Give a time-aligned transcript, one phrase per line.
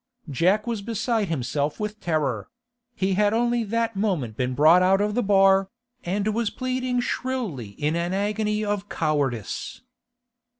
[0.31, 2.49] Jack was beside himself with terror;
[2.95, 5.69] he had only that moment been brought out of the bar,
[6.03, 9.81] and was pleading shrilly in an agony of cowardice.